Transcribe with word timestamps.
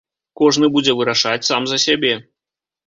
Кожны 0.41 0.69
будзе 0.77 0.91
вырашаць 1.01 1.47
сам 1.51 1.63
за 1.75 1.81
сябе. 1.89 2.13